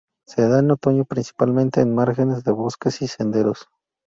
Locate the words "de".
2.43-2.51